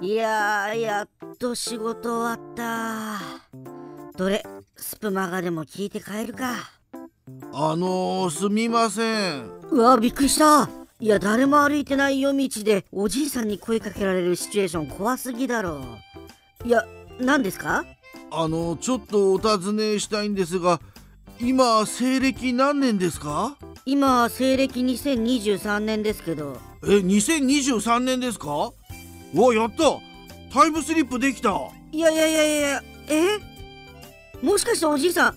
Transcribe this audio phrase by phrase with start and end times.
[0.00, 1.08] いやーやっ
[1.38, 3.18] と仕事終わった。
[4.16, 4.42] どれ
[4.76, 6.54] スプマガでも聞いて帰るか。
[7.52, 9.50] あのー、すみません。
[9.70, 10.68] うわびっくりした。
[11.00, 15.80] いや誰も歩いてない夜道でおじいさんに声かけられるシチュエーション怖すぎだろ。
[16.64, 16.84] いや
[17.20, 17.84] 何ですか？
[18.30, 20.80] あのちょっとお尋ねしたいんですが
[21.40, 23.56] 今西暦何年ですか？
[23.84, 26.56] 今西暦2023年ですけど。
[26.84, 28.72] え2023年ですか？
[29.34, 29.98] わやった。
[30.52, 31.50] タイムスリップできた。
[31.92, 33.38] いやいやいやいやえ？
[34.42, 35.36] もしかしておじいさん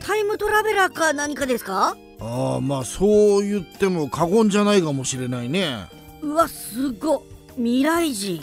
[0.00, 1.96] タイムトラベラーか何かですか？
[2.20, 5.86] ああまあそう言っても過言じゃないかもしれないね。
[6.22, 7.22] うわすご
[7.56, 8.42] 未来人。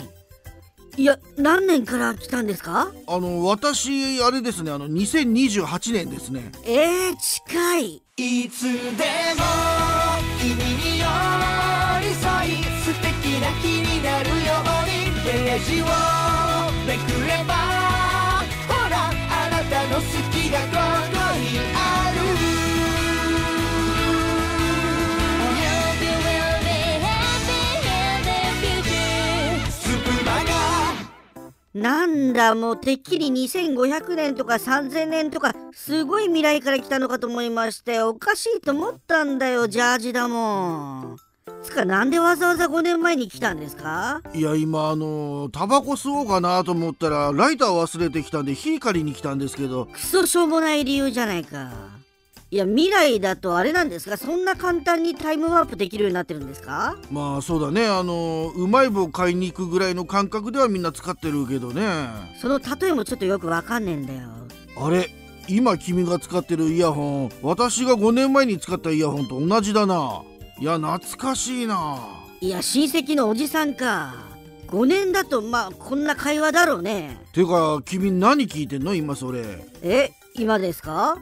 [0.96, 2.90] いや何年から来たんですか？
[3.06, 6.50] あの私あれですねあの2028年ですね。
[6.64, 8.02] えー、近い。
[8.16, 9.44] いつでも
[15.64, 15.84] ジを
[16.86, 17.54] めくれば
[18.68, 22.18] ほらあなたの好きがここにある。
[25.38, 26.70] Hope you will be
[27.04, 28.28] happy in the
[28.62, 30.48] future スプマガ
[31.74, 41.27] なんだもうてっきり2500年とか3000年とかすごい未来から来たのかと思いましておかしいと思ったんだよジャージだもん。
[41.62, 44.22] つかなんでわざわざ5年前に来たんですか？
[44.34, 49.86] いや今あのタバコ吸おうかなと思ったらライター忘れてきたんで火借りに来たんですけど。
[49.86, 51.70] クソしょうもない理由じゃないか。
[52.50, 56.96] いや未来だとあれなんですかそんな簡単にタイムワープできるようになってるんですか？
[57.10, 57.86] まあそうだね。
[57.86, 61.82] あのうまい棒買いに行くぐらいの感覚ではみんな使ってるけどね。
[62.40, 64.20] その例えもちょっとよくわかんねえんだよ。
[64.80, 65.10] あれ
[65.48, 70.22] 今君が使ってるイヤホン私が5年前に使ったイヤホンと同じだな
[70.60, 71.98] いや懐かしいな。
[72.40, 74.14] いや親戚のおじさんか。
[74.68, 77.20] 5年だとまあこんな会話だろうね。
[77.32, 78.94] てか君何聞いてんの？
[78.94, 79.44] 今それ。
[79.82, 81.16] え今ですか？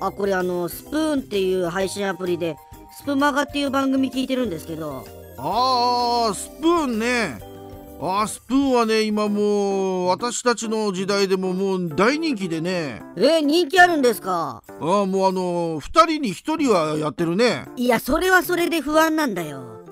[0.00, 2.56] あこれあのスプーンっていう配信アプリで
[2.98, 5.06] スプマガっていう番組聞いてるんですけど。
[5.38, 7.53] あースプーンね
[8.00, 13.02] あースプーンはね今もう私たちの時代でももう大人気でね。
[13.16, 14.62] え人気あるんですか？
[14.68, 17.66] あーもうあの2人に1人はやってるね。
[17.76, 19.84] いやそれはそれで不安なんだよ。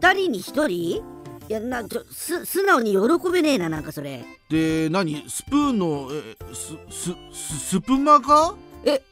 [0.00, 0.70] 2人に1人？
[1.48, 2.98] いやなちょす素直に喜
[3.32, 4.24] べねえななんかそれ。
[4.48, 5.24] で何？
[5.28, 9.02] スプーンのえススススプマガえ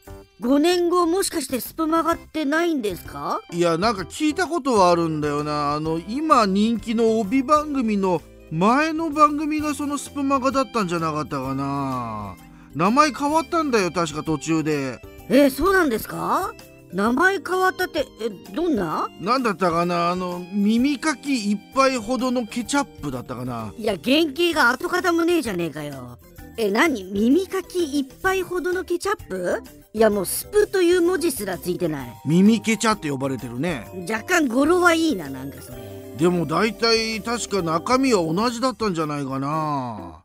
[0.41, 3.41] 5年後もしかしてスプマガってないんですか？
[3.51, 5.73] いやなんか聞いたことはあるんだよな。
[5.73, 12.35] あの今人気の帯番組の前の番組がそのスプマガだったんじゃなかったかな。
[12.73, 15.01] 名前変わったんだよ確か途中で。
[15.29, 16.53] えそうなんですか？
[16.93, 19.09] 名前変わったってえどんな？
[19.19, 20.09] なんだったかな？
[20.09, 23.73] あの耳かき一杯ほどのケチャップだったかな。
[23.77, 26.17] いや原型が跡形もねえじゃねえかよ。
[26.55, 27.03] え何？
[27.03, 29.61] 耳かき一杯ほどのケチャップ？
[29.91, 32.13] いやもうスプという文字すらついてない。
[32.25, 33.87] 耳ケチャって呼ばれてるね。
[34.09, 35.77] 若干語呂はいいななんかそれ。
[36.17, 40.23] でも大体確か中身は同じだったんじゃないかな。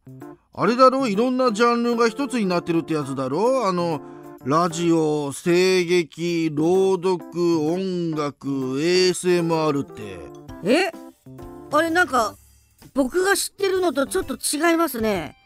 [0.53, 1.08] あれだろ？
[1.08, 3.66] いろんなジャンルが一つになってるってやつだろ？
[3.66, 4.03] あの
[4.44, 7.19] ラジオ声劇朗読
[7.62, 8.48] 音楽
[8.78, 10.19] ASMR って。
[10.62, 10.92] え？
[11.72, 12.36] あれなんか
[12.92, 15.36] 僕が知ってるのとちょっと違いますね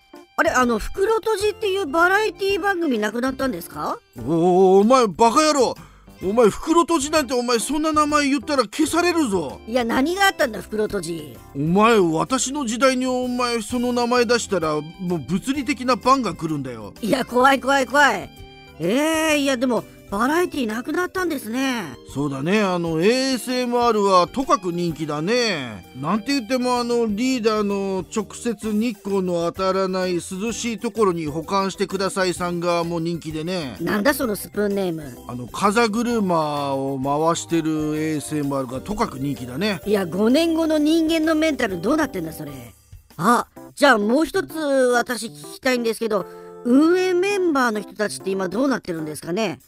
[0.41, 3.99] あれあの袋閉じっていうバラエティ番組なくなったんですか？
[4.25, 5.75] おおお前バカ野郎。
[6.23, 9.61] お前袋閉じなんてお前そんな名前言ったら消されるぞ。
[9.67, 11.37] いや何があったんだ袋閉じ。
[11.57, 16.95] お前私の時代にお前その名前出したらもう物理的なバンが来るんだよ。
[17.03, 18.31] いや怖い怖い怖い。
[18.79, 21.85] えー、いやでもバラエティなくなったんですね。
[22.15, 22.63] そうだね。
[22.63, 25.87] あの ASMR はとかく人気だね。
[26.01, 30.21] なんて言ってもあのリーダーの直接日光の当たらない涼
[30.53, 33.77] しいところに保管してくださいさんがもう人気でね。
[33.81, 35.19] なんだそのスプーンネーム。
[35.29, 39.81] あの風車を回してる ASMR がとかく人気だね。
[39.85, 42.53] いや5年後の人間のメンタルどうなってんだそれ。
[43.19, 46.25] あじゃあもう一つ私聞きたいんですけど
[46.65, 49.61] 運営メンバーの人たちって今どうなってるんですかね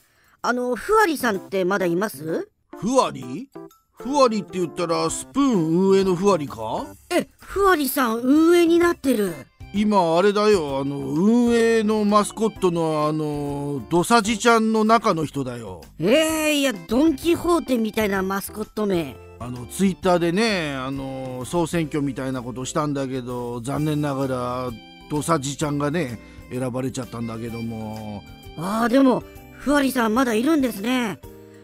[0.42, 2.48] あのふわりさんってまだいます？
[2.78, 3.50] ふわり？
[3.98, 6.86] ふわりって言ったらスプーン運営のふわりか？
[7.10, 9.34] えふわりさん運営になってる。
[9.74, 15.82] 今あれだよあの運営のマスコットのあのドサジちゃんの中の人だよ。
[15.98, 24.70] えー、いやドン・キホーテみたいなマスコット名あのツイッターでねあの総選挙みたいなことしたんだけど残念ながら
[25.10, 26.18] ドサジちゃんがね
[26.50, 28.22] 選ばれちゃったんだけども。
[28.56, 29.22] あーでも
[29.60, 31.18] ふわりさんまだいるんですね。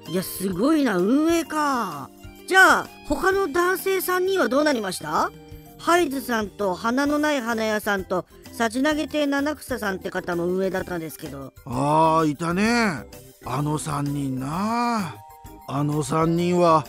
[0.08, 2.10] いやすごいな運営か。
[2.46, 5.30] じゃあ他の男性3人はどうなりました？
[5.78, 11.52] ハイズさんと花のない花屋さんとさち投げ亭七草さんって方も運営だったんですけど。
[11.64, 13.04] あーいたね。
[13.44, 15.16] あの3人な。
[15.68, 16.84] あの3人は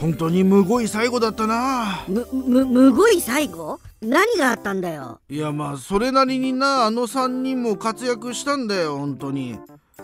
[0.00, 2.04] 本当にむごい最後だったな。
[2.06, 3.80] むむむごい最後？
[4.00, 5.20] 何があったんだよ。
[5.28, 9.58] いやまあそれなりになあの3人も活躍したんだよ本当に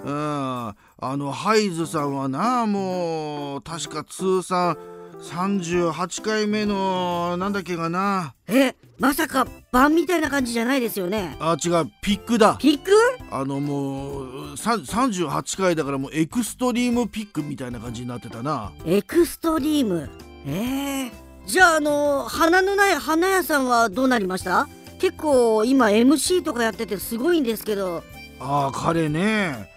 [0.04, 0.74] うん。
[1.04, 4.76] あのハイズさんはなもう確か通算
[5.20, 8.34] 38回目のなんだっけかな。
[8.48, 11.36] えまさか晩みたいな感じじゃないですよね。
[11.40, 11.90] あ違う。
[12.02, 12.56] ピックだ。
[12.60, 12.90] ピック？
[13.30, 18.72] あのもうさ38回だからもうエクストリームピックみたいな感じになってたな。
[18.84, 20.08] エクストリーム？
[20.46, 21.10] えー、
[21.46, 24.68] じゃああの花のない花屋さんはどうなりました？
[24.98, 28.02] 結構今 MC とかやっててすごいんですけど。
[28.40, 29.70] ああ彼ね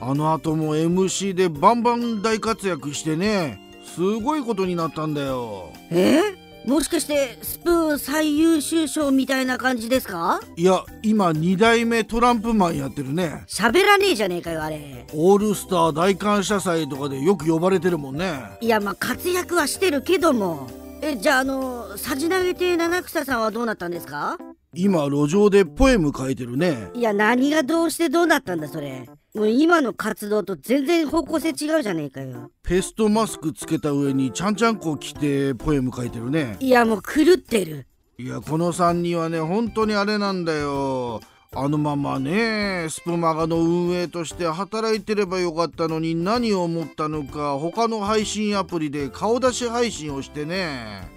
[0.00, 5.72] あの後も MC でバンバン大活躍してねすごいことになったんだよ。
[5.90, 6.20] え？
[6.64, 10.40] ー、もしかしてスプーン最優秀賞みたいな感じですか？
[10.56, 13.44] いや今2代目トランプマンやってるね。
[13.46, 15.06] 喋らねえじゃねえかよあれ。
[15.12, 18.58] オールスター大感謝祭とかでよく呼ばれてるもんね。
[18.60, 20.68] いやまあ活躍はしてるけども。
[21.02, 24.38] えじゃああのさじ投げて七草さんはどうなったんですか？
[24.74, 26.90] 今路上でポエム書いてるね。
[26.94, 32.50] いや何がどうしてどうなったんだそれもう今の活動と全然方向性違うじゃねえかよ。
[32.64, 36.56] ペストマスクつけた上にちゃんちゃんこ着てポエム書いてるね。
[36.58, 37.86] いやもう狂ってる。
[38.18, 41.20] いやこの3人はね本当にあれなんだよ。
[41.52, 51.08] あのままねスプマガの運営として働いてればよかったのに何を思ったのか他の配信アプリで顔出し配信をしてね。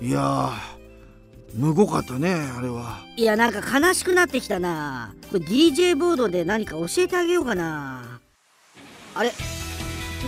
[0.00, 0.83] いやー
[1.56, 2.98] むごかったねあれは。
[3.16, 5.14] いやなんか悲しくなってきたな。
[5.30, 8.20] これ DJ ボードで何か教えてあげようかな。
[9.14, 9.32] あれ？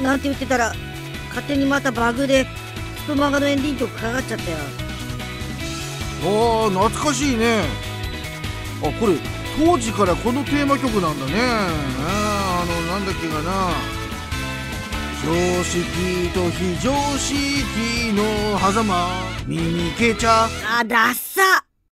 [0.03, 0.73] なんて言ってたら
[1.31, 2.47] 勝手にまたバグで
[3.05, 4.59] スプマガのエンディング曲かかっちゃったよ。
[6.25, 7.65] おー懐かしいね。
[8.83, 9.17] あこれ
[9.59, 11.33] 当時からこのテーマ曲なんだね。
[11.37, 13.71] あーあのなんだっけかな。
[15.25, 20.49] 常識と非常識の狭間見に行けちゃ
[20.79, 21.66] あダッサ。